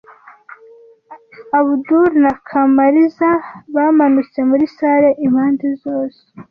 Abudul 1.57 2.11
na 2.23 2.31
Kamariza 2.47 3.29
bamanutse 3.75 4.39
muri 4.49 4.65
salle, 4.75 5.09
impande 5.25 5.67
zose. 5.83 6.19